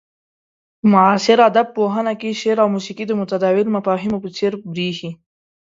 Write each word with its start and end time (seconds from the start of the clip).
په 0.79 0.85
معاصر 0.93 1.37
ادب 1.49 1.67
پوهنه 1.77 2.13
کې 2.19 2.37
شعر 2.41 2.57
او 2.63 2.67
موسيقي 2.75 3.05
د 3.07 3.11
متداول 3.21 3.67
مفاهيمو 3.75 4.21
په 4.23 4.29
څير 4.37 4.53
بريښي. 4.71 5.11